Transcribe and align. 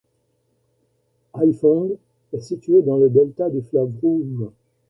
Hải 1.35 1.51
Phòng 1.61 1.91
est 2.33 2.39
située 2.41 2.81
dans 2.81 2.97
le 2.97 3.11
delta 3.11 3.51
du 3.51 3.61
fleuve 3.61 3.91
Rouge. 4.01 4.49